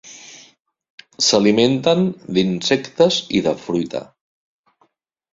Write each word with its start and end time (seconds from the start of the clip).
S'alimenten 1.25 2.01
d'insectes 2.37 3.19
i 3.41 3.43
de 3.49 3.53
fruita. 3.67 4.01